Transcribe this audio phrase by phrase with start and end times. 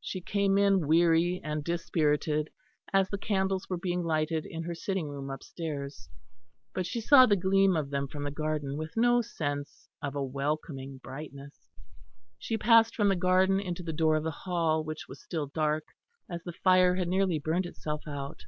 [0.00, 2.50] She came in weary and dispirited
[2.92, 6.08] as the candles were being lighted in her sitting room upstairs;
[6.72, 10.22] but she saw the gleam of them from the garden with no sense of a
[10.22, 11.70] welcoming brightness.
[12.38, 15.86] She passed from the garden into the door of the hall which was still dark,
[16.30, 18.44] as the fire had nearly burned itself out.